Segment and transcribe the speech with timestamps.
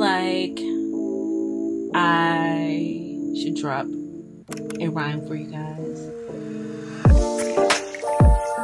[0.00, 0.58] like
[1.94, 3.86] I should drop
[4.80, 6.10] a rhyme for you guys.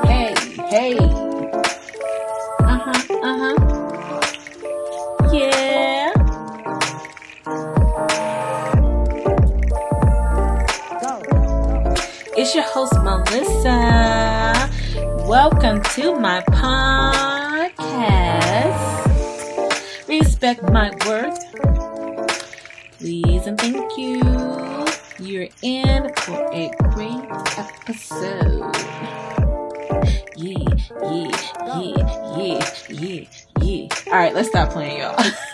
[0.07, 0.35] Hey,
[0.71, 0.97] hey.
[2.59, 3.57] Uh huh, uh huh.
[5.31, 6.13] Yeah.
[12.39, 14.71] It's your host, Melissa.
[15.29, 17.36] Welcome to my podcast.
[20.47, 21.43] Respect my worth.
[22.99, 24.23] Please and thank you.
[25.19, 27.27] You're in for a great
[27.59, 28.73] episode.
[30.37, 30.63] Yeah,
[31.03, 31.31] yeah,
[31.81, 33.25] yeah, yeah, yeah,
[33.61, 33.89] yeah.
[34.07, 35.17] All right, let's stop playing, y'all.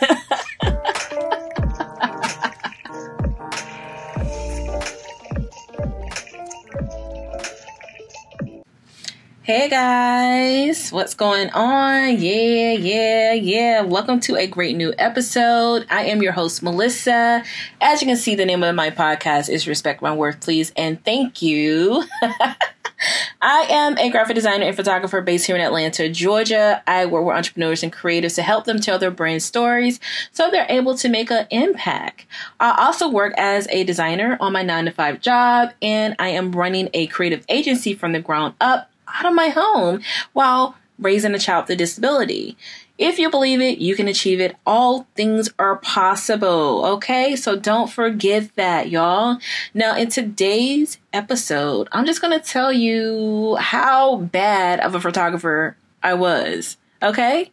[9.45, 12.17] Hey guys, what's going on?
[12.21, 13.81] Yeah, yeah, yeah.
[13.81, 15.85] Welcome to a great new episode.
[15.91, 17.43] I am your host, Melissa.
[17.81, 21.05] As you can see, the name of my podcast is Respect My Worth, Please, and
[21.05, 22.05] Thank You.
[23.43, 26.81] I am a graphic designer and photographer based here in Atlanta, Georgia.
[26.87, 29.99] I work with entrepreneurs and creatives to help them tell their brand stories
[30.31, 32.27] so they're able to make an impact.
[32.61, 36.53] I also work as a designer on my nine to five job, and I am
[36.53, 40.01] running a creative agency from the ground up out of my home
[40.33, 42.57] while raising a child with a disability.
[42.99, 44.55] If you believe it, you can achieve it.
[44.65, 46.85] All things are possible.
[46.85, 47.35] Okay.
[47.35, 49.39] So don't forget that, y'all.
[49.75, 55.77] Now, in today's episode, I'm just going to tell you how bad of a photographer
[56.03, 56.77] I was.
[57.03, 57.51] Okay.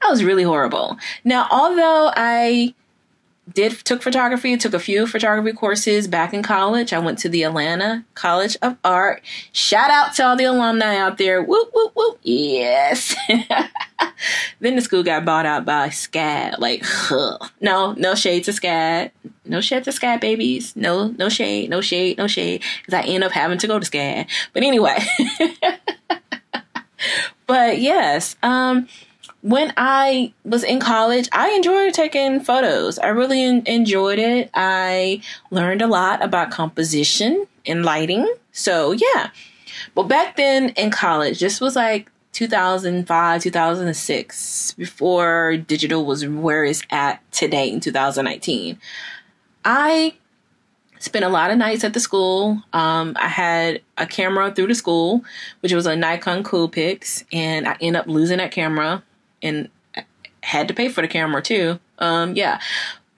[0.00, 0.96] I was really horrible.
[1.24, 2.74] Now, although I
[3.54, 6.92] did took photography, took a few photography courses back in college.
[6.92, 9.22] I went to the Atlanta College of Art.
[9.52, 11.42] Shout out to all the alumni out there.
[11.42, 12.18] Whoop whoop whoop.
[12.22, 13.14] Yes.
[14.60, 16.58] then the school got bought out by SCAD.
[16.58, 16.84] Like,
[17.60, 19.10] no, no shade to SCAD.
[19.44, 20.76] No shade to SCAD babies.
[20.76, 22.62] No, no shade, no shade, no shade.
[22.80, 24.28] Because I end up having to go to SCAD.
[24.52, 24.98] But anyway.
[27.46, 28.88] but yes, um,
[29.42, 32.98] when I was in college, I enjoyed taking photos.
[32.98, 34.50] I really en- enjoyed it.
[34.54, 38.32] I learned a lot about composition and lighting.
[38.52, 39.30] So, yeah.
[39.94, 46.82] But back then in college, this was like 2005, 2006, before digital was where it's
[46.90, 48.78] at today in 2019.
[49.64, 50.14] I
[50.98, 52.62] spent a lot of nights at the school.
[52.72, 55.24] Um, I had a camera through the school,
[55.60, 59.04] which was a Nikon Coolpix, and I ended up losing that camera
[59.42, 59.68] and
[60.42, 61.78] had to pay for the camera too.
[61.98, 62.60] Um, yeah,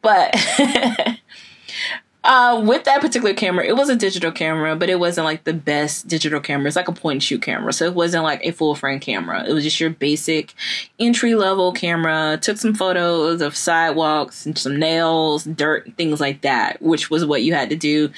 [0.03, 0.35] but
[2.25, 5.53] uh, with that particular camera, it was a digital camera, but it wasn't like the
[5.53, 6.67] best digital camera.
[6.67, 9.45] It's like a point and shoot camera, so it wasn't like a full frame camera.
[9.47, 10.55] It was just your basic
[10.99, 12.39] entry level camera.
[12.41, 17.43] Took some photos of sidewalks and some nails, dirt, things like that, which was what
[17.43, 18.11] you had to do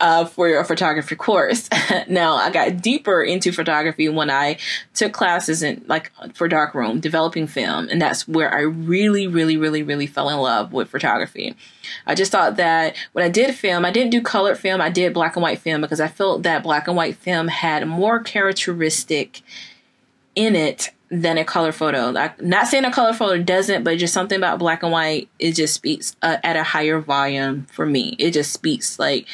[0.00, 1.68] uh, for your photography course.
[2.08, 4.58] now I got deeper into photography when I
[4.94, 9.82] took classes in like for darkroom developing film, and that's where I really, really, really,
[9.82, 11.56] really fell in love with photography.
[12.06, 15.14] I just thought that when I did film, I didn't do colored film, I did
[15.14, 19.42] black and white film because I felt that black and white film had more characteristic
[20.34, 22.10] in it than a color photo.
[22.10, 25.52] Like, not saying a color photo doesn't, but just something about black and white, it
[25.52, 28.14] just speaks uh, at a higher volume for me.
[28.18, 29.26] It just speaks like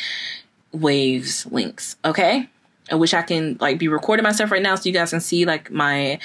[0.74, 2.48] waves links okay?
[2.90, 5.44] I wish i can like be recording myself right now so you guys can see
[5.46, 6.18] like my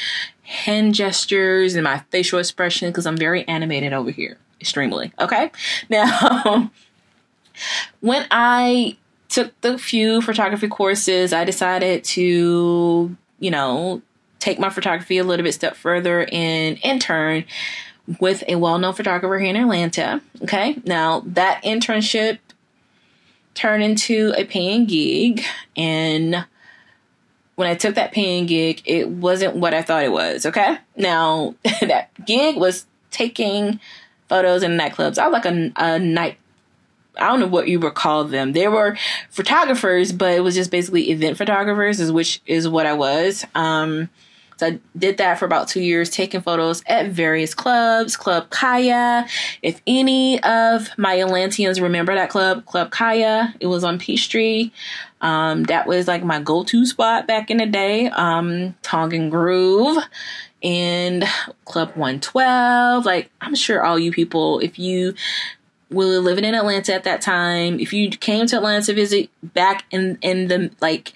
[0.43, 5.51] hand gestures and my facial expression because i'm very animated over here extremely okay?
[5.89, 6.71] Now
[8.01, 8.97] when i
[9.29, 14.01] took the few photography courses i decided to you know
[14.39, 17.45] take my photography a little bit step further and intern
[18.19, 20.77] with a well-known photographer here in atlanta okay?
[20.85, 22.39] Now that internship
[23.59, 25.43] turned into a paying gig
[25.75, 26.45] and
[27.59, 30.45] when I took that paying gig, it wasn't what I thought it was.
[30.45, 30.77] Okay.
[30.95, 33.81] Now that gig was taking
[34.29, 35.17] photos in nightclubs.
[35.17, 36.37] I was like a, a night.
[37.17, 38.53] I don't know what you would call them.
[38.53, 38.97] They were
[39.29, 43.45] photographers, but it was just basically event photographers, is which is what I was.
[43.55, 44.09] Um,
[44.59, 49.25] so I did that for about two years, taking photos at various clubs, Club Kaya.
[49.61, 54.71] If any of my Atlanteans remember that club, Club Kaya, it was on Peachtree.
[55.21, 58.07] Um, that was like my go-to spot back in the day.
[58.07, 60.03] Um, Tongue and Groove
[60.61, 61.23] and
[61.63, 63.05] Club 112.
[63.05, 65.13] Like, I'm sure all you people, if you
[65.89, 69.85] were living in Atlanta at that time, if you came to Atlanta to visit back
[69.91, 71.13] in, in the like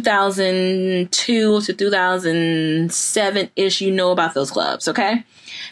[0.00, 5.24] 2002 to 2007 ish, you know about those clubs, okay?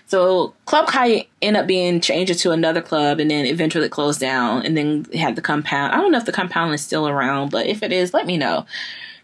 [0.07, 4.65] So Club Kai ended up being changed to another club and then eventually closed down
[4.65, 5.93] and then had the compound.
[5.93, 8.37] I don't know if the compound is still around, but if it is, let me
[8.37, 8.67] know.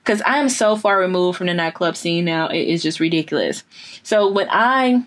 [0.04, 3.64] Cause I am so far removed from the nightclub scene now, it is just ridiculous.
[4.02, 5.04] So when I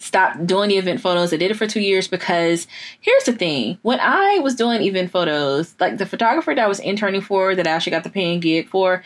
[0.00, 1.32] stopped doing the event photos.
[1.32, 2.66] I did it for two years because
[3.00, 3.78] here's the thing.
[3.82, 7.66] When I was doing event photos, like the photographer that I was interning for, that
[7.66, 9.04] I actually got the paying gig for,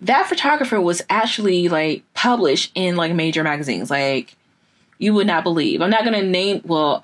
[0.00, 3.90] that photographer was actually like published in like major magazines.
[3.90, 4.36] Like
[4.98, 5.82] you would not believe.
[5.82, 7.02] I'm not gonna name well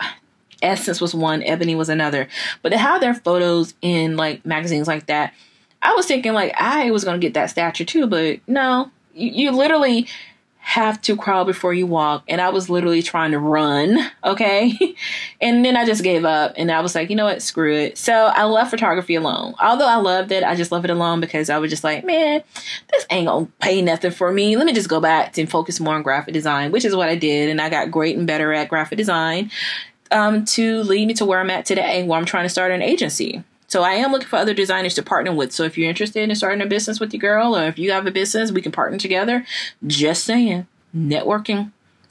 [0.62, 2.28] Essence was one, Ebony was another.
[2.62, 5.34] But they have their photos in like magazines like that.
[5.82, 8.90] I was thinking like I was gonna get that stature too, but no.
[9.12, 10.06] You, you literally
[10.70, 12.22] have to crawl before you walk.
[12.28, 13.98] And I was literally trying to run.
[14.22, 14.94] Okay.
[15.40, 17.42] and then I just gave up and I was like, you know what?
[17.42, 17.98] Screw it.
[17.98, 19.56] So I left photography alone.
[19.60, 22.44] Although I loved it, I just left it alone because I was just like, man,
[22.92, 24.56] this ain't gonna pay nothing for me.
[24.56, 27.16] Let me just go back and focus more on graphic design, which is what I
[27.16, 27.50] did.
[27.50, 29.50] And I got great and better at graphic design
[30.12, 32.80] um, to lead me to where I'm at today, where I'm trying to start an
[32.80, 33.42] agency.
[33.70, 35.52] So I am looking for other designers to partner with.
[35.52, 38.04] So if you're interested in starting a business with your girl, or if you have
[38.04, 39.46] a business, we can partner together.
[39.86, 41.70] Just saying, networking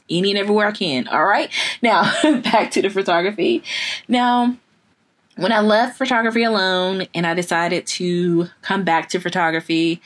[0.09, 1.07] any and everywhere I can.
[1.09, 1.51] All right.
[1.81, 2.11] Now
[2.41, 3.61] back to the photography.
[4.07, 4.55] Now,
[5.35, 10.01] when I left photography alone and I decided to come back to photography,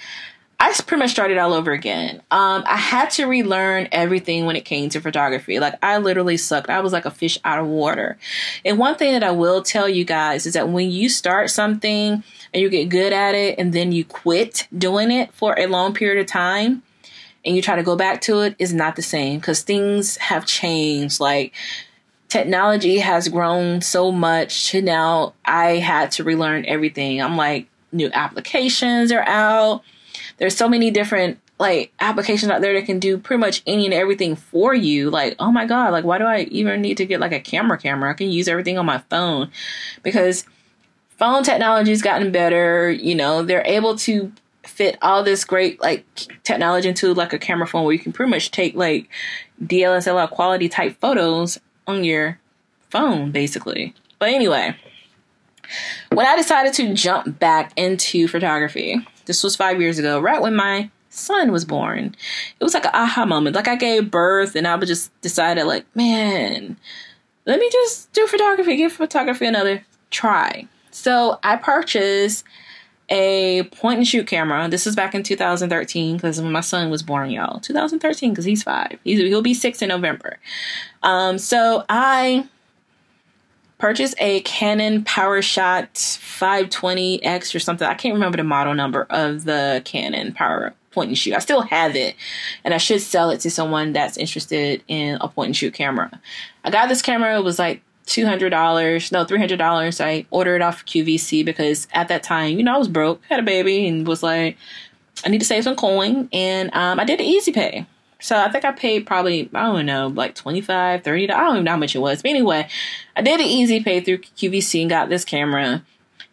[0.60, 2.22] I pretty much started all over again.
[2.32, 5.60] Um, I had to relearn everything when it came to photography.
[5.60, 6.70] Like I literally sucked.
[6.70, 8.18] I was like a fish out of water.
[8.64, 12.24] And one thing that I will tell you guys is that when you start something
[12.54, 15.94] and you get good at it and then you quit doing it for a long
[15.94, 16.84] period of time
[17.44, 20.46] and you try to go back to it is not the same because things have
[20.46, 21.20] changed.
[21.20, 21.54] Like
[22.30, 27.22] technology has grown so much now I had to relearn everything.
[27.22, 29.84] I'm like new applications are out
[30.38, 33.94] there's so many different like applications out there that can do pretty much any and
[33.94, 35.10] everything for you.
[35.10, 37.78] Like, oh my god, like why do I even need to get like a camera
[37.78, 38.10] camera?
[38.10, 39.50] I can use everything on my phone
[40.02, 40.46] because
[41.18, 42.92] phone technology's gotten better.
[42.92, 44.32] You know, they're able to
[44.64, 46.06] fit all this great like
[46.44, 49.10] technology into like a camera phone where you can pretty much take like
[49.64, 52.40] DSLR quality type photos on your
[52.90, 53.94] phone basically.
[54.20, 54.76] But anyway,
[56.12, 60.56] when I decided to jump back into photography, this was five years ago, right when
[60.56, 62.16] my son was born.
[62.60, 63.56] It was like an aha moment.
[63.56, 66.78] Like I gave birth and I would just decided like, man,
[67.46, 70.68] let me just do photography, give photography another try.
[70.92, 72.46] So I purchased
[73.10, 74.68] a point and shoot camera.
[74.70, 77.60] This was back in 2013 because when my son was born, y'all.
[77.60, 78.98] 2013 because he's five.
[79.04, 80.38] He's, he'll be six in November.
[81.04, 82.48] Um, so I
[83.84, 87.86] purchased a Canon PowerShot 520X or something.
[87.86, 91.34] I can't remember the model number of the Canon Power point and shoot.
[91.34, 92.16] I still have it,
[92.64, 96.10] and I should sell it to someone that's interested in a point and shoot camera.
[96.64, 97.38] I got this camera.
[97.38, 100.00] It was like two hundred dollars, no three hundred dollars.
[100.00, 103.42] I ordered it off QVC because at that time, you know, I was broke, had
[103.42, 104.56] a baby, and was like,
[105.26, 107.86] I need to save some coin, and um, I did an easy pay.
[108.24, 111.66] So I think I paid probably, I don't know, like 25 30 I don't even
[111.66, 112.22] know how much it was.
[112.22, 112.70] But anyway,
[113.18, 115.84] I did an easy pay through QVC and got this camera.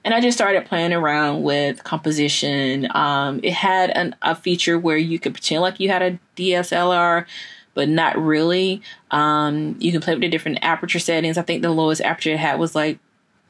[0.05, 2.87] And I just started playing around with composition.
[2.95, 7.27] Um, it had an, a feature where you could pretend like you had a DSLR,
[7.75, 8.83] but not really.
[9.11, 11.37] Um, you can play with the different aperture settings.
[11.37, 13.01] I think the lowest aperture it had was like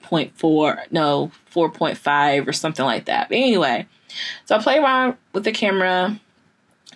[0.05, 3.29] 0.4, no, 4.5 or something like that.
[3.29, 3.87] But anyway,
[4.47, 6.19] so I play around with the camera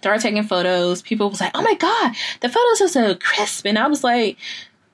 [0.05, 1.01] started taking photos.
[1.01, 4.37] People was like, "Oh my god, the photos are so crisp," and I was like,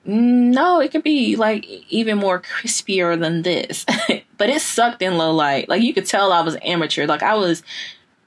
[0.04, 3.84] "No, it could be like even more crispier than this."
[4.38, 5.68] but it sucked in low light.
[5.68, 7.06] Like you could tell I was amateur.
[7.06, 7.64] Like I was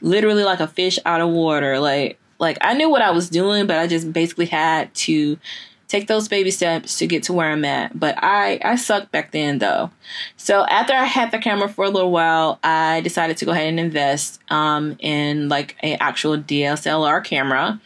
[0.02, 1.80] literally like a fish out of water.
[1.80, 5.40] Like like I knew what I was doing, but I just basically had to
[5.88, 7.98] take those baby steps to get to where I'm at.
[8.00, 9.92] But I I sucked back then though.
[10.38, 13.68] So after I had the camera for a little while, I decided to go ahead
[13.68, 17.80] and invest um, in like an actual DSLR camera.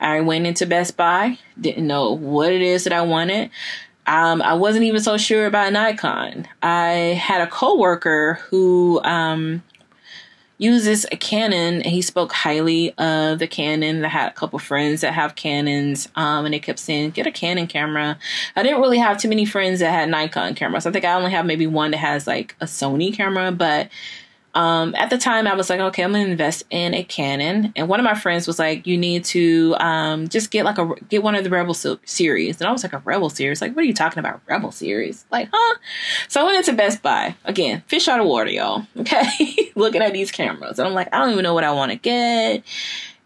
[0.00, 3.50] I went into Best Buy, didn't know what it is that I wanted.
[4.06, 6.48] Um, I wasn't even so sure about Nikon.
[6.62, 9.62] I had a coworker who um,
[10.60, 14.04] uses a Canon and he spoke highly of the Canon.
[14.04, 17.32] I had a couple friends that have Canons um, and they kept saying, get a
[17.32, 18.18] Canon camera.
[18.54, 20.84] I didn't really have too many friends that had Nikon cameras.
[20.84, 23.88] I think I only have maybe one that has like a Sony camera, but
[24.54, 27.72] um, at the time I was like, okay, I'm gonna invest in a Canon.
[27.76, 30.92] And one of my friends was like, you need to um, just get like a
[31.08, 32.60] get one of the Rebel series.
[32.60, 33.60] And I was like, a Rebel series?
[33.60, 35.24] Like, what are you talking about, Rebel series?
[35.30, 35.78] Like, huh?
[36.28, 38.86] So I went into Best Buy again, fish out of water, y'all.
[39.00, 41.90] Okay, looking at these cameras, and I'm like, I don't even know what I want
[41.90, 42.62] to get.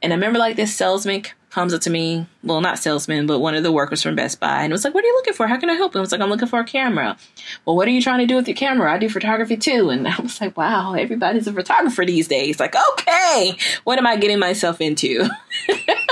[0.02, 1.25] And I remember like this salesman
[1.55, 4.65] comes up to me, well, not salesman, but one of the workers from Best Buy,
[4.65, 5.47] and was like, "What are you looking for?
[5.47, 7.17] How can I help?" And I was like, "I'm looking for a camera."
[7.65, 8.93] Well, what are you trying to do with your camera?
[8.93, 12.75] I do photography too, and I was like, "Wow, everybody's a photographer these days." Like,
[12.91, 15.29] okay, what am I getting myself into?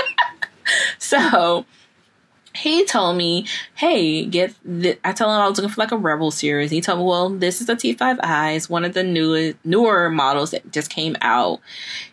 [0.97, 1.65] so
[2.55, 4.99] he told me, "Hey, get." Th-.
[5.03, 6.69] I told him I was looking for like a Rebel series.
[6.69, 8.55] He told me, "Well, this is the T5i.
[8.55, 11.59] It's one of the new newer models that just came out."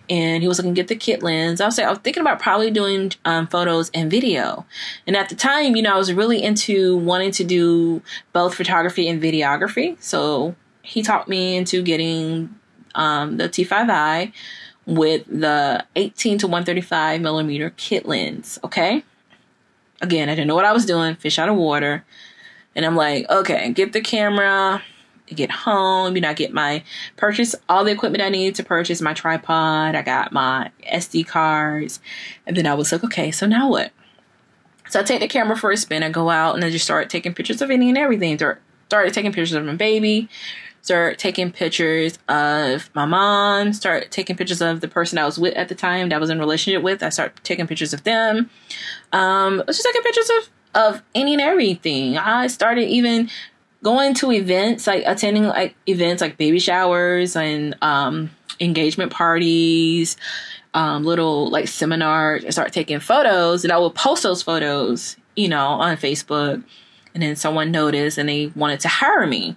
[0.08, 1.60] And he was looking to get the kit lens.
[1.60, 4.66] I was like, I was thinking about probably doing um, photos and video.
[5.06, 9.08] And at the time, you know, I was really into wanting to do both photography
[9.08, 10.02] and videography.
[10.02, 12.52] So he talked me into getting
[12.96, 14.32] um, the T5i
[14.86, 18.58] with the 18 to 135 millimeter kit lens.
[18.64, 19.04] Okay
[20.00, 22.04] again, I didn't know what I was doing, fish out of water.
[22.74, 24.82] And I'm like, okay, get the camera,
[25.26, 26.82] get home, you know, I get my
[27.16, 29.94] purchase all the equipment I need to purchase my tripod.
[29.94, 32.00] I got my SD cards.
[32.46, 33.92] And then I was like, okay, so now what?
[34.88, 36.02] So I take the camera for a spin.
[36.02, 38.36] I go out and I just start taking pictures of any and everything.
[38.36, 40.28] Started taking pictures of my baby.
[40.82, 43.72] Start taking pictures of my mom.
[43.72, 46.30] Start taking pictures of the person I was with at the time that I was
[46.30, 47.02] in relationship with.
[47.02, 48.50] I start taking pictures of them.
[49.12, 52.16] Um, I was just taking pictures of of any and everything.
[52.16, 53.28] I started even
[53.82, 60.16] going to events, like attending like events like baby showers and um, engagement parties,
[60.74, 63.64] um, little like seminars, and start taking photos.
[63.64, 66.62] And I would post those photos, you know, on Facebook.
[67.12, 69.56] And then someone noticed and they wanted to hire me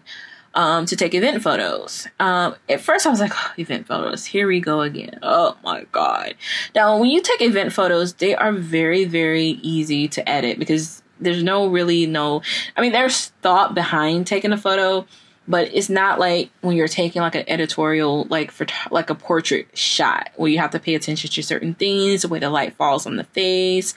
[0.56, 2.08] um, to take event photos.
[2.20, 5.20] Um, at first, I was like, oh, event photos, here we go again.
[5.22, 6.36] Oh my God.
[6.76, 11.44] Now, when you take event photos, they are very, very easy to edit because there's
[11.44, 12.42] no really no,
[12.76, 15.06] I mean, there's thought behind taking a photo,
[15.48, 19.76] but it's not like when you're taking like an editorial, like for like a portrait
[19.78, 23.06] shot where you have to pay attention to certain things, the way the light falls
[23.06, 23.96] on the face.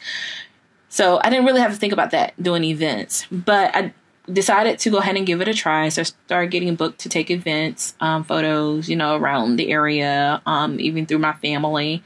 [0.89, 3.93] So I didn't really have to think about that doing events, but I
[4.33, 5.89] decided to go ahead and give it a try.
[5.89, 10.43] So I started getting booked to take events, um, photos, you know, around the area,
[10.47, 12.03] um, even through my family,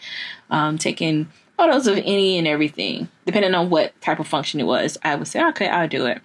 [0.51, 4.99] um, taking photos of any and everything, depending on what type of function it was.
[5.03, 6.21] I would say, okay, I'll do it.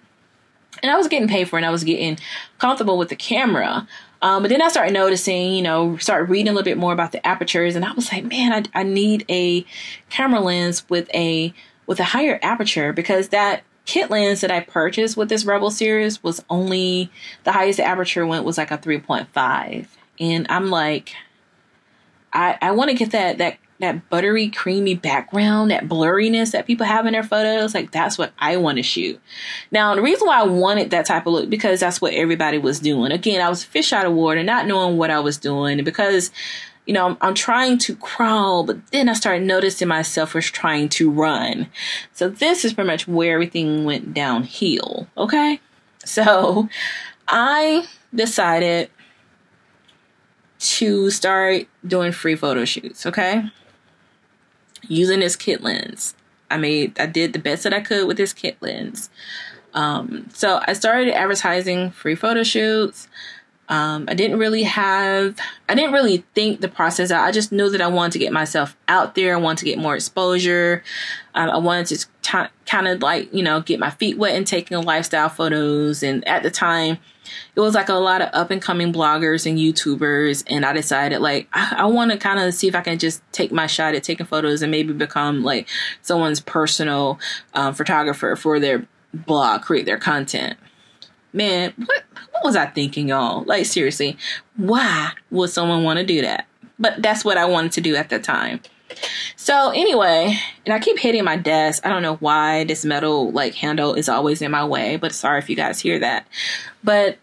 [0.82, 2.18] And I was getting paid for it and I was getting
[2.58, 3.88] comfortable with the camera.
[4.22, 7.12] Um, but then I started noticing, you know, started reading a little bit more about
[7.12, 9.64] the apertures, and I was like, man, I, I need a
[10.08, 11.52] camera lens with a
[11.86, 16.22] with a higher aperture because that kit lens that I purchased with this Rebel series
[16.22, 17.10] was only
[17.44, 19.86] the highest aperture went was like a 3.5.
[20.20, 21.14] And I'm like,
[22.32, 26.86] I I want to get that that that buttery creamy background, that blurriness that people
[26.86, 29.20] have in their photos, like that's what I want to shoot.
[29.70, 32.80] Now, the reason why I wanted that type of look because that's what everybody was
[32.80, 33.12] doing.
[33.12, 36.30] Again, I was fish out of water, not knowing what I was doing because
[36.86, 40.88] you know, I'm, I'm, trying to crawl, but then I started noticing myself was trying
[40.90, 41.68] to run.
[42.12, 45.08] So this is pretty much where everything went downhill.
[45.18, 45.60] Okay.
[46.04, 46.68] So
[47.28, 48.90] I decided
[50.58, 53.04] to start doing free photo shoots.
[53.04, 53.42] Okay.
[54.88, 56.14] Using this kit lens.
[56.48, 59.10] I made, I did the best that I could with this kit lens.
[59.74, 63.08] Um, so I started advertising free photo shoots.
[63.68, 65.36] Um, I didn't really have,
[65.68, 67.24] I didn't really think the process out.
[67.24, 69.34] I just knew that I wanted to get myself out there.
[69.34, 70.84] I wanted to get more exposure.
[71.34, 74.46] Um, I wanted to t- kind of like, you know, get my feet wet and
[74.46, 76.02] taking lifestyle photos.
[76.02, 76.98] And at the time,
[77.56, 80.44] it was like a lot of up and coming bloggers and YouTubers.
[80.48, 83.20] And I decided like, I, I want to kind of see if I can just
[83.32, 85.68] take my shot at taking photos and maybe become like
[86.02, 87.18] someone's personal
[87.54, 90.56] um, photographer for their blog, create their content
[91.32, 93.44] man, what what was I thinking, y'all?
[93.44, 94.16] Like seriously,
[94.56, 96.46] why would someone want to do that?
[96.78, 98.60] But that's what I wanted to do at the time.
[99.36, 101.84] So anyway, and I keep hitting my desk.
[101.84, 105.38] I don't know why this metal like handle is always in my way, but sorry
[105.38, 106.26] if you guys hear that.
[106.84, 107.18] But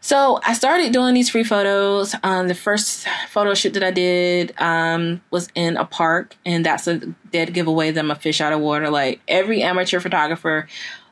[0.00, 2.14] so I started doing these free photos.
[2.22, 6.86] Um, the first photo shoot that I did um, was in a park, and that's
[6.86, 6.98] a
[7.32, 8.90] dead giveaway that I'm a fish out of water.
[8.90, 10.68] Like every amateur photographer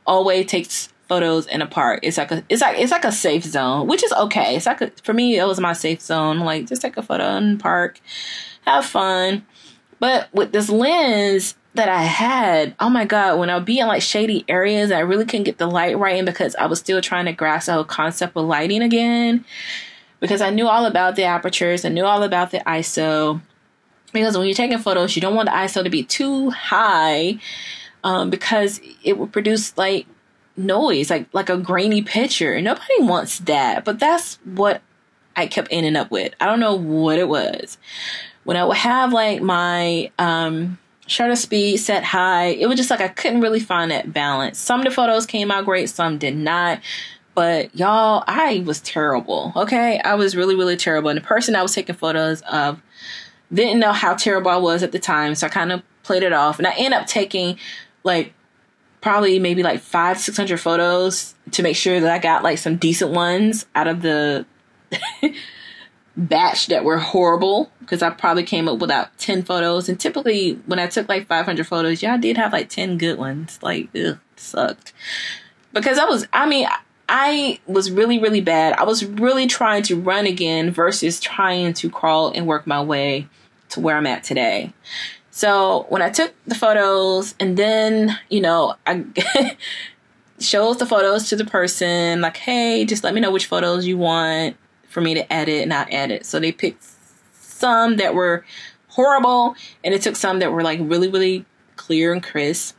[0.06, 2.00] always takes photos in a park.
[2.02, 4.56] It's like a it's like it's like a safe zone, which is okay.
[4.56, 6.38] It's like a, for me, it was my safe zone.
[6.40, 8.00] Like just take a photo in the park,
[8.62, 9.44] have fun.
[9.98, 13.88] But with this lens that I had, oh my god, when I would be in
[13.88, 17.02] like shady areas, I really couldn't get the light right in because I was still
[17.02, 19.44] trying to grasp the whole concept of lighting again.
[20.20, 23.40] because I knew all about the apertures, I knew all about the ISO.
[24.14, 27.38] Because when you're taking photos, you don't want the ISO to be too high
[28.04, 30.06] um, because it will produce like
[30.62, 32.60] noise, like like a grainy picture.
[32.60, 34.82] Nobody wants that, but that's what
[35.36, 36.34] I kept ending up with.
[36.40, 37.78] I don't know what it was.
[38.44, 43.00] When I would have like my um shutter speed set high, it was just like
[43.00, 44.58] I couldn't really find that balance.
[44.58, 46.80] Some of the photos came out great, some did not.
[47.34, 49.52] But y'all, I was terrible.
[49.56, 49.98] Okay.
[50.00, 51.08] I was really, really terrible.
[51.08, 52.82] And the person I was taking photos of
[53.52, 55.34] didn't know how terrible I was at the time.
[55.34, 56.58] So I kind of played it off.
[56.58, 57.58] And I ended up taking
[58.04, 58.34] like
[59.02, 63.10] probably maybe like five, 600 photos to make sure that I got like some decent
[63.10, 64.46] ones out of the
[66.16, 69.88] batch that were horrible because I probably came up with about 10 photos.
[69.88, 73.18] And typically, when I took like 500 photos, yeah, I did have like 10 good
[73.18, 73.58] ones.
[73.60, 74.92] Like, ugh, sucked.
[75.72, 76.68] Because I was, I mean,
[77.08, 78.74] I was really, really bad.
[78.74, 83.26] I was really trying to run again versus trying to crawl and work my way
[83.70, 84.72] to where I'm at today.
[85.34, 89.06] So when I took the photos and then, you know, I
[90.38, 93.96] shows the photos to the person like, hey, just let me know which photos you
[93.96, 94.56] want
[94.88, 96.26] for me to edit and I edit.
[96.26, 96.84] So they picked
[97.32, 98.44] some that were
[98.88, 101.46] horrible and it took some that were like really, really
[101.76, 102.76] clear and crisp.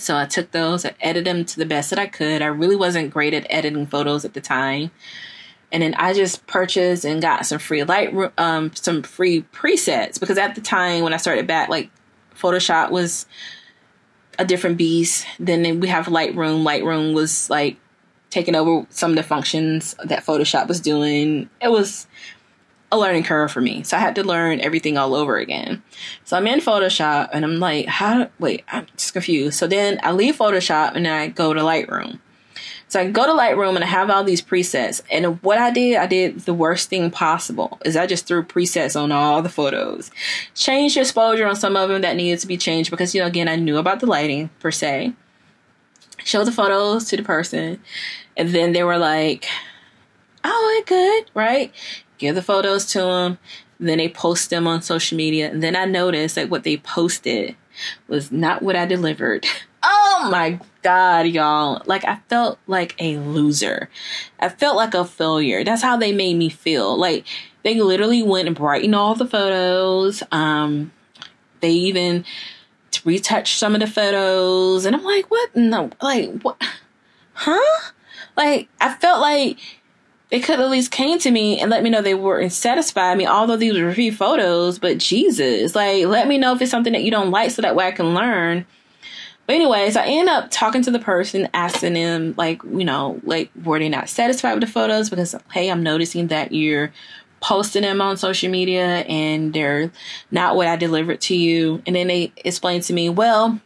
[0.00, 2.42] So I took those, I edited them to the best that I could.
[2.42, 4.90] I really wasn't great at editing photos at the time.
[5.72, 10.38] And then I just purchased and got some free light, um, some free presets because
[10.38, 11.90] at the time when I started back, like
[12.34, 13.26] Photoshop was
[14.38, 15.26] a different beast.
[15.38, 16.64] Then we have Lightroom.
[16.64, 17.76] Lightroom was like
[18.30, 21.48] taking over some of the functions that Photoshop was doing.
[21.60, 22.06] It was
[22.92, 23.82] a learning curve for me.
[23.82, 25.82] So I had to learn everything all over again.
[26.24, 29.58] So I'm in Photoshop and I'm like, how, wait, I'm just confused.
[29.58, 32.20] So then I leave Photoshop and I go to Lightroom.
[32.88, 35.00] So I go to Lightroom and I have all these presets.
[35.10, 39.00] And what I did, I did the worst thing possible is I just threw presets
[39.00, 40.10] on all the photos.
[40.54, 43.26] Changed the exposure on some of them that needed to be changed because, you know,
[43.26, 45.14] again, I knew about the lighting per se.
[46.24, 47.80] Show the photos to the person.
[48.36, 49.46] And then they were like,
[50.44, 51.72] oh, it good, right?
[52.18, 53.38] give the photos to them.
[53.78, 55.50] Then they post them on social media.
[55.50, 57.56] And then I noticed that what they posted
[58.08, 59.46] was not what I delivered.
[59.88, 61.80] Oh my God, y'all.
[61.86, 63.88] Like, I felt like a loser.
[64.40, 65.62] I felt like a failure.
[65.62, 66.98] That's how they made me feel.
[66.98, 67.24] Like,
[67.62, 70.24] they literally went and brightened all the photos.
[70.32, 70.90] Um,
[71.60, 72.24] they even
[73.04, 74.86] retouched some of the photos.
[74.86, 75.54] And I'm like, what?
[75.54, 76.60] No, like, what?
[77.34, 77.92] Huh?
[78.36, 79.58] Like, I felt like
[80.30, 83.12] they could at least came to me and let me know they weren't satisfied.
[83.12, 86.72] I mean, although these were free photos, but Jesus, like, let me know if it's
[86.72, 88.66] something that you don't like so that way I can learn.
[89.46, 93.50] But anyways, I end up talking to the person, asking them, like, you know, like,
[93.64, 95.08] were they not satisfied with the photos?
[95.08, 96.92] Because, hey, I'm noticing that you're
[97.40, 99.92] posting them on social media and they're
[100.30, 101.82] not what I delivered to you.
[101.86, 103.60] And then they explained to me, well,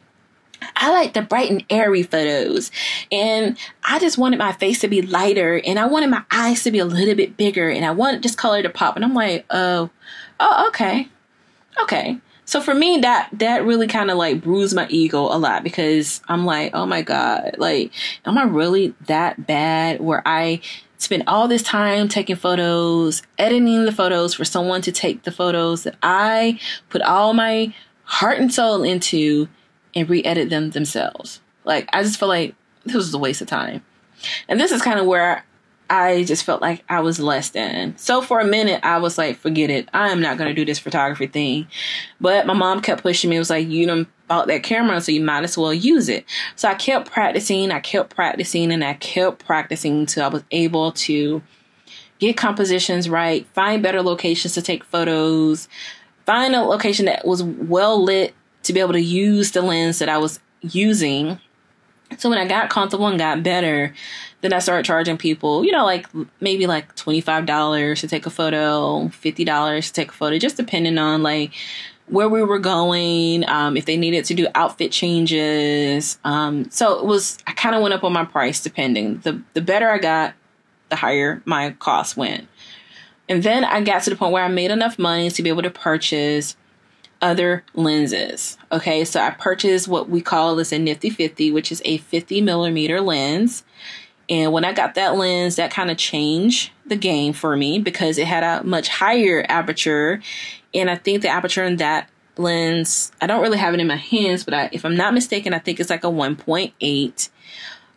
[0.76, 2.70] I like the bright and airy photos.
[3.10, 6.70] And I just wanted my face to be lighter and I wanted my eyes to
[6.70, 8.96] be a little bit bigger and I wanted this color to pop.
[8.96, 9.88] And I'm like, oh,
[10.38, 11.08] oh, okay.
[11.82, 12.18] Okay.
[12.50, 16.20] So for me, that, that really kind of like bruised my ego a lot because
[16.26, 17.92] I'm like, oh my God, like,
[18.24, 20.60] am I really that bad where I
[20.98, 25.84] spend all this time taking photos, editing the photos for someone to take the photos
[25.84, 26.58] that I
[26.88, 29.48] put all my heart and soul into
[29.94, 31.40] and re-edit them themselves.
[31.64, 33.84] Like I just feel like this was a waste of time.
[34.48, 35.44] And this is kind of where
[35.90, 37.98] I just felt like I was less than.
[37.98, 39.88] So for a minute, I was like, forget it.
[39.92, 41.66] I am not going to do this photography thing.
[42.20, 43.36] But my mom kept pushing me.
[43.36, 46.24] It was like, you done bought that camera, so you might as well use it.
[46.54, 47.72] So I kept practicing.
[47.72, 51.42] I kept practicing and I kept practicing until I was able to
[52.20, 55.68] get compositions right, find better locations to take photos,
[56.26, 60.08] find a location that was well lit to be able to use the lens that
[60.08, 61.40] I was using.
[62.20, 63.94] So when I got comfortable and got better,
[64.42, 66.06] then I started charging people, you know, like
[66.40, 71.22] maybe like $25 to take a photo, $50 to take a photo, just depending on
[71.22, 71.52] like
[72.08, 76.18] where we were going, um, if they needed to do outfit changes.
[76.22, 79.20] Um, so it was, I kind of went up on my price depending.
[79.20, 80.34] The, the better I got,
[80.90, 82.48] the higher my cost went.
[83.30, 85.62] And then I got to the point where I made enough money to be able
[85.62, 86.56] to purchase
[87.22, 88.56] other lenses.
[88.72, 92.40] Okay, so I purchased what we call this a Nifty 50, which is a 50
[92.40, 93.64] millimeter lens.
[94.28, 98.16] And when I got that lens, that kind of changed the game for me because
[98.16, 100.22] it had a much higher aperture.
[100.72, 103.96] And I think the aperture in that lens, I don't really have it in my
[103.96, 107.28] hands, but I, if I'm not mistaken, I think it's like a 1.8.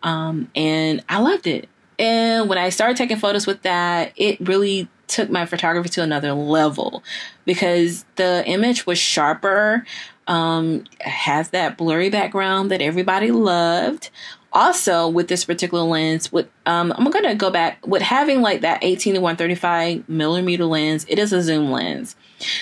[0.02, 1.70] Um, and I loved it.
[2.00, 6.34] And when I started taking photos with that, it really took my photography to another
[6.34, 7.04] level
[7.46, 9.86] because the image was sharper,
[10.28, 14.10] um, has that blurry background that everybody loved.
[14.54, 18.84] Also, with this particular lens, with um, I'm gonna go back with having like that
[18.84, 21.08] 18 to 135 millimeter lens.
[21.10, 22.16] It is a zoom lens.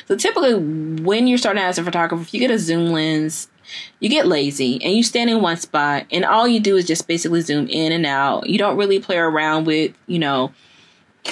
[0.08, 3.50] So typically, when you're starting as a photographer, if you get a zoom lens,
[4.00, 7.08] you get lazy and you stand in one spot, and all you do is just
[7.08, 8.50] basically zoom in and out.
[8.50, 10.52] You don't really play around with, you know,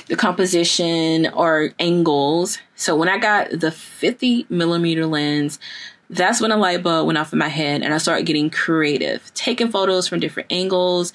[0.07, 2.59] the composition or angles.
[2.75, 5.59] So when I got the 50 millimeter lens,
[6.09, 9.31] that's when a light bulb went off in my head and I started getting creative,
[9.35, 11.13] taking photos from different angles,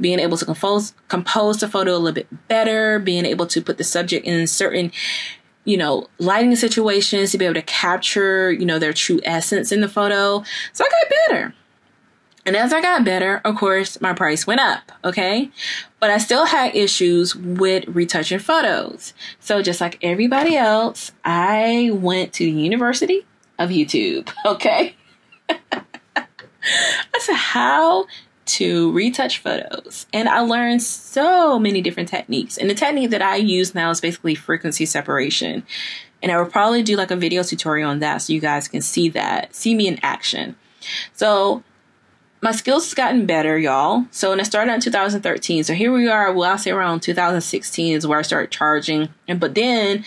[0.00, 3.76] being able to compose compose the photo a little bit better, being able to put
[3.76, 4.92] the subject in certain
[5.66, 9.82] you know, lighting situations to be able to capture, you know, their true essence in
[9.82, 10.42] the photo.
[10.72, 11.54] So I got better.
[12.46, 15.50] And as I got better, of course, my price went up, okay?
[15.98, 19.12] But I still had issues with retouching photos.
[19.40, 23.26] So just like everybody else, I went to the University
[23.58, 24.94] of YouTube, okay?
[25.50, 28.06] I said, how
[28.46, 30.06] to retouch photos.
[30.12, 32.56] And I learned so many different techniques.
[32.56, 35.64] And the technique that I use now is basically frequency separation.
[36.22, 38.80] And I will probably do like a video tutorial on that so you guys can
[38.80, 40.56] see that, see me in action.
[41.12, 41.62] So
[42.40, 44.04] my skills has gotten better, y'all.
[44.10, 47.96] So when I started in 2013, so here we are, well, I'll say around 2016
[47.96, 49.08] is where I started charging.
[49.26, 50.04] And but then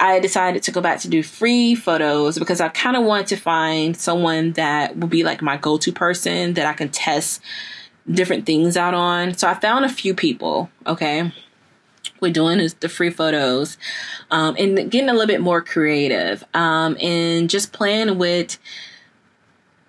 [0.00, 3.36] I decided to go back to do free photos because I kind of wanted to
[3.36, 7.40] find someone that would be like my go to person that I can test
[8.10, 9.34] different things out on.
[9.34, 11.32] So I found a few people, okay?
[12.20, 13.78] We're doing is the free photos
[14.30, 18.58] um, and getting a little bit more creative um, and just playing with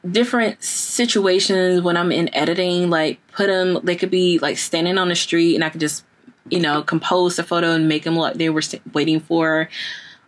[0.10, 5.10] different situations when I'm in editing, like put them, they could be like standing on
[5.10, 6.06] the street and I could just
[6.50, 8.62] you know, compose the photo and make them look they were
[8.94, 9.70] waiting for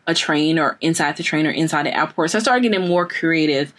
[0.07, 2.31] a train or inside the train or inside the airport.
[2.31, 3.73] So I started getting more creative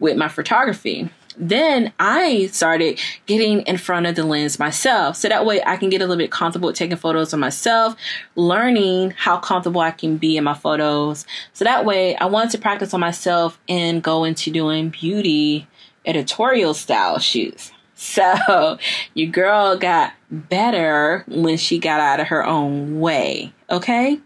[0.00, 1.10] with my photography.
[1.36, 5.16] Then I started getting in front of the lens myself.
[5.16, 7.96] So that way I can get a little bit comfortable taking photos of myself,
[8.36, 11.26] learning how comfortable I can be in my photos.
[11.52, 15.66] So that way I wanted to practice on myself and go into doing beauty
[16.06, 17.72] editorial style shoots.
[18.04, 18.78] So
[19.14, 23.52] your girl got better when she got out of her own way.
[23.70, 24.20] Okay.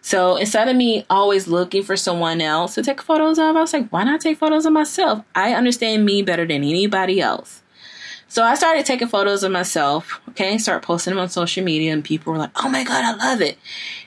[0.00, 3.72] So instead of me always looking for someone else to take photos of, I was
[3.72, 5.22] like, why not take photos of myself?
[5.34, 7.62] I understand me better than anybody else.
[8.28, 12.04] So I started taking photos of myself, okay, start posting them on social media, and
[12.04, 13.56] people were like, oh my God, I love it.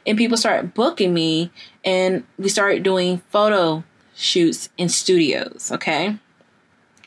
[0.05, 1.51] And people started booking me,
[1.85, 3.83] and we started doing photo
[4.15, 6.17] shoots in studios, okay?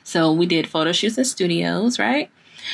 [0.04, 2.30] So we did photo shoots in studios, right?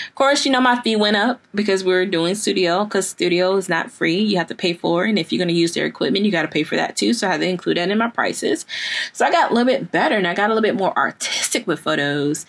[0.09, 3.57] Of course, you know, my fee went up because we are doing studio because studio
[3.57, 4.19] is not free.
[4.19, 5.11] You have to pay for it.
[5.11, 7.15] And if you're going to use their equipment, you got to pay for that too.
[7.15, 8.67] So I had to include that in my prices.
[9.13, 11.67] So I got a little bit better and I got a little bit more artistic
[11.67, 12.47] with photos.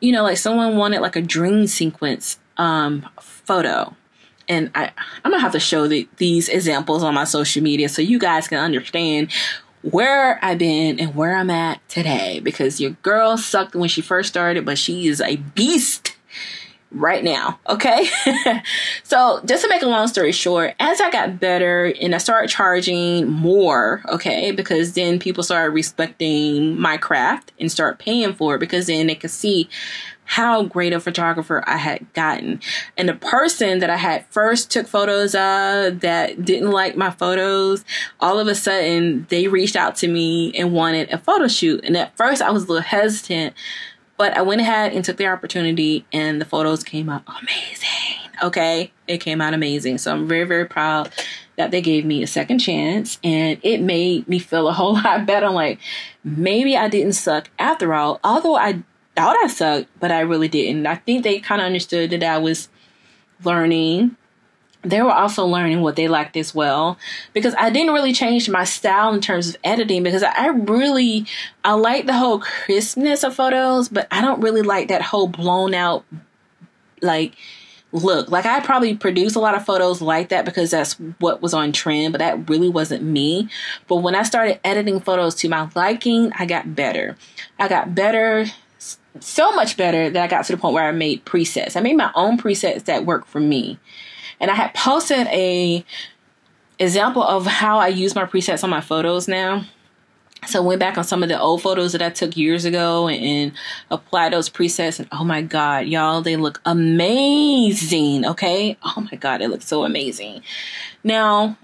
[0.00, 3.94] You know, like someone wanted like a dream sequence um, photo.
[4.48, 4.90] And I,
[5.24, 8.48] I'm gonna have to show the, these examples on my social media so you guys
[8.48, 9.30] can understand
[9.82, 14.28] where I've been and where I'm at today because your girl sucked when she first
[14.28, 16.16] started, but she is a beast
[16.94, 17.58] right now.
[17.68, 18.08] Okay.
[19.02, 22.48] so just to make a long story short, as I got better and I started
[22.48, 28.58] charging more, okay, because then people started respecting my craft and start paying for it
[28.58, 29.68] because then they could see
[30.32, 32.58] how great a photographer I had gotten.
[32.96, 37.84] And the person that I had first took photos of that didn't like my photos,
[38.18, 41.84] all of a sudden they reached out to me and wanted a photo shoot.
[41.84, 43.54] And at first I was a little hesitant
[44.16, 48.30] but I went ahead and took the opportunity, and the photos came out amazing.
[48.40, 49.98] Okay, it came out amazing.
[49.98, 51.10] So I'm very, very proud
[51.56, 55.26] that they gave me a second chance, and it made me feel a whole lot
[55.26, 55.50] better.
[55.50, 55.80] Like
[56.22, 60.86] maybe I didn't suck after all, although I thought I sucked, but I really didn't.
[60.86, 62.68] I think they kind of understood that I was
[63.44, 64.16] learning
[64.84, 66.98] they were also learning what they liked as well
[67.32, 71.26] because I didn't really change my style in terms of editing because I really
[71.64, 75.72] I like the whole crispness of photos, but I don't really like that whole blown
[75.74, 76.04] out
[77.00, 77.34] like
[77.92, 78.30] look.
[78.30, 81.70] Like I probably produce a lot of photos like that because that's what was on
[81.70, 83.48] trend, but that really wasn't me.
[83.86, 87.16] But when I started editing photos to my liking, I got better.
[87.58, 88.46] I got better
[89.20, 91.76] so much better that I got to the point where I made presets.
[91.76, 93.78] I made my own presets that work for me.
[94.40, 95.84] And I had posted a
[96.78, 99.64] example of how I use my presets on my photos now.
[100.48, 103.06] So I went back on some of the old photos that I took years ago
[103.06, 103.52] and, and
[103.90, 104.98] applied those presets.
[104.98, 108.26] And oh my God, y'all, they look amazing.
[108.26, 108.76] Okay.
[108.82, 110.42] Oh my God, they look so amazing.
[111.04, 111.56] Now,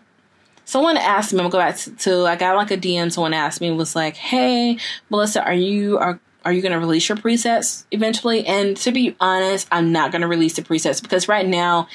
[0.64, 3.34] someone asked me, I'm gonna go back to, to, I got like a DM, someone
[3.34, 4.78] asked me, was like, Hey,
[5.10, 8.46] Melissa, are you, are, are you going to release your presets eventually?
[8.46, 11.88] And to be honest, I'm not going to release the presets because right now,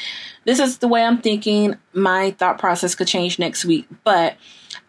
[0.46, 1.76] this is the way I'm thinking.
[1.92, 4.36] My thought process could change next week, but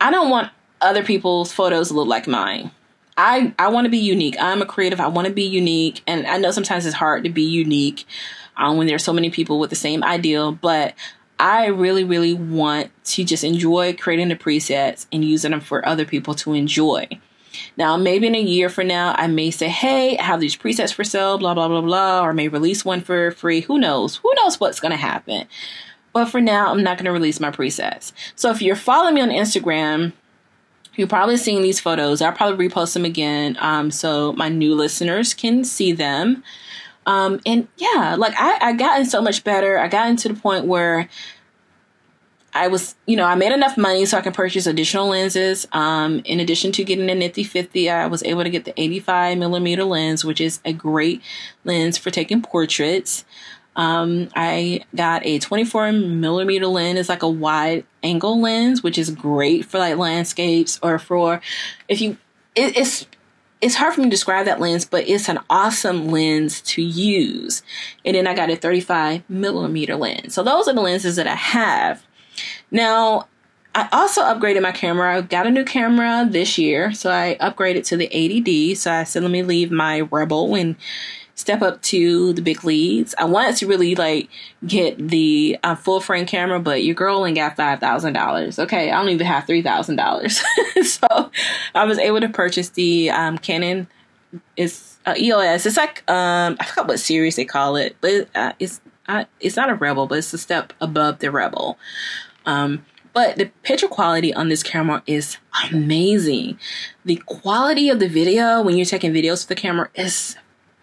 [0.02, 2.72] I don't want other people's photos look like mine.
[3.16, 4.36] I I want to be unique.
[4.38, 5.00] I'm a creative.
[5.00, 8.04] I want to be unique, and I know sometimes it's hard to be unique
[8.58, 10.52] um, when there's so many people with the same ideal.
[10.52, 10.94] But
[11.38, 16.04] I really, really want to just enjoy creating the presets and using them for other
[16.04, 17.08] people to enjoy.
[17.76, 20.92] Now, maybe in a year from now, I may say, "Hey, I have these presets
[20.92, 23.62] for sale," blah blah blah blah, or may release one for free.
[23.62, 24.16] Who knows?
[24.16, 25.46] Who knows what's going to happen?
[26.12, 28.12] But for now, I'm not going to release my presets.
[28.36, 30.12] So if you're following me on Instagram,
[30.94, 32.22] you're probably seeing these photos.
[32.22, 36.44] I'll probably repost them again um, so my new listeners can see them.
[37.06, 39.78] Um, and yeah, like I, I gotten so much better.
[39.78, 41.08] I gotten to the point where
[42.54, 45.66] I was, you know, I made enough money so I can purchase additional lenses.
[45.72, 49.38] Um, in addition to getting a Nifty 50, I was able to get the 85
[49.38, 51.20] millimeter lens, which is a great
[51.64, 53.24] lens for taking portraits.
[53.74, 57.00] Um, I got a 24 millimeter lens.
[57.00, 61.40] It's like a wide angle lens, which is great for like landscapes or for
[61.88, 62.18] if you,
[62.54, 63.06] it, it's,
[63.60, 67.62] it's hard for me to describe that lens, but it's an awesome lens to use.
[68.04, 70.34] And then I got a 35 millimeter lens.
[70.34, 72.04] So those are the lenses that I have.
[72.70, 73.28] Now,
[73.74, 75.16] I also upgraded my camera.
[75.16, 78.76] I got a new camera this year, so I upgraded to the 80D.
[78.76, 80.76] So I said, let me leave my Rebel and
[81.34, 83.14] step up to the big leads.
[83.18, 84.28] I wanted to really like
[84.66, 88.58] get the uh, full frame camera, but your girl only got five thousand dollars.
[88.58, 90.42] Okay, I don't even have three thousand dollars,
[90.82, 91.30] so
[91.74, 93.88] I was able to purchase the um, Canon.
[94.56, 95.66] It's uh, EOS.
[95.66, 99.56] It's like um, I forgot what series they call it, but uh, it's uh, it's
[99.56, 101.78] not a Rebel, but it's a step above the Rebel.
[102.46, 105.36] Um, but the picture quality on this camera is
[105.70, 106.58] amazing.
[107.04, 110.36] The quality of the video when you're taking videos with the camera is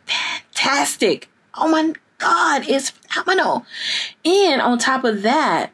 [0.06, 1.30] fantastic.
[1.56, 3.66] Oh my God, it's phenomenal.
[4.24, 5.72] And on top of that,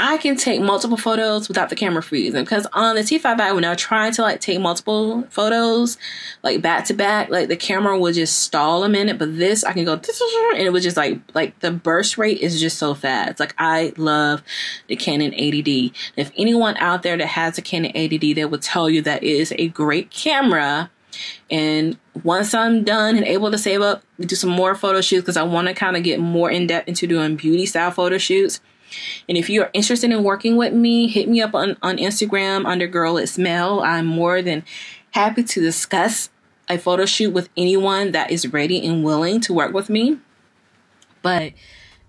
[0.00, 2.44] I can take multiple photos without the camera freezing.
[2.44, 5.98] Because on the T5i, when I try to like take multiple photos,
[6.44, 9.18] like back to back, like the camera would just stall a minute.
[9.18, 12.60] But this, I can go, and it was just like, like the burst rate is
[12.60, 13.40] just so fast.
[13.40, 14.42] Like I love
[14.86, 15.92] the Canon 80D.
[16.16, 19.28] If anyone out there that has a Canon 80D, they will tell you that it
[19.28, 20.90] is a great camera
[21.50, 25.36] and once I'm done and able to save up, do some more photo shoots because
[25.36, 28.60] I want to kind of get more in depth into doing beauty style photo shoots.
[29.28, 32.66] And if you are interested in working with me, hit me up on, on Instagram
[32.66, 33.80] under Girl It's Mel.
[33.82, 34.64] I'm more than
[35.12, 36.30] happy to discuss
[36.68, 40.18] a photo shoot with anyone that is ready and willing to work with me.
[41.22, 41.52] But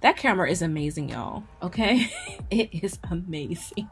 [0.02, 1.44] that camera is amazing, y'all.
[1.62, 2.12] Okay?
[2.52, 3.90] it is amazing.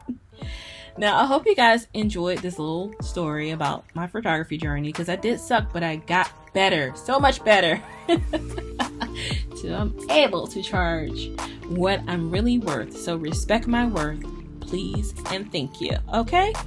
[0.96, 5.14] Now, I hope you guys enjoyed this little story about my photography journey because I
[5.14, 7.80] did suck, but I got better, so much better.
[8.08, 11.30] so I'm um, able to charge
[11.68, 12.96] what I'm really worth.
[12.96, 14.22] So respect my worth,
[14.60, 15.96] please, and thank you.
[16.12, 16.52] Okay?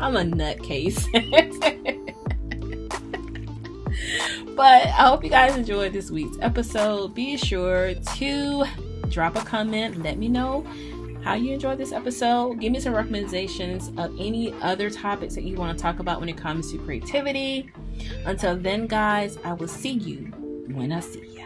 [0.00, 1.06] I'm a nutcase.
[4.56, 7.14] but I hope you guys enjoyed this week's episode.
[7.14, 8.64] Be sure to
[9.08, 10.66] drop a comment, let me know
[11.22, 12.60] how you enjoyed this episode.
[12.60, 16.28] Give me some recommendations of any other topics that you want to talk about when
[16.28, 17.70] it comes to creativity.
[18.24, 20.32] Until then, guys, I will see you
[20.68, 21.37] when I see you.